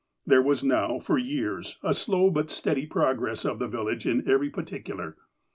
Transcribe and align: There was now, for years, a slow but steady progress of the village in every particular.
There 0.25 0.41
was 0.41 0.63
now, 0.63 0.97
for 0.97 1.19
years, 1.19 1.77
a 1.83 1.93
slow 1.93 2.31
but 2.31 2.49
steady 2.49 2.87
progress 2.87 3.45
of 3.45 3.59
the 3.59 3.67
village 3.67 4.07
in 4.07 4.27
every 4.27 4.49
particular. 4.49 5.15